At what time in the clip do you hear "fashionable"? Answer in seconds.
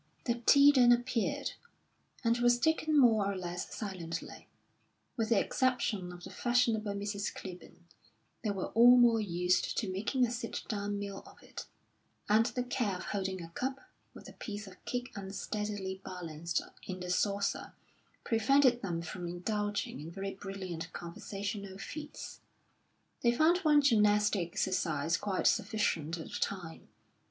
6.31-6.93